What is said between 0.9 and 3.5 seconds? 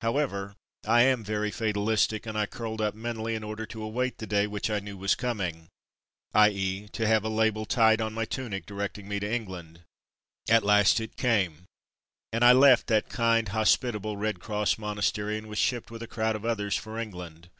am very fatalistic, and I curled up mentally in